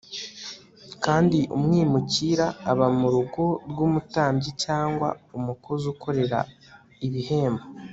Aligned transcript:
kandi 1.03 1.39
umwimukira 1.55 2.45
uba 2.71 2.87
mu 2.99 3.07
rugo 3.15 3.43
rw 3.69 3.79
umutambyi 3.87 4.49
cyangwa 4.63 5.07
umukozi 5.37 5.85
ukorera 5.93 6.39
ibihembo 7.07 7.63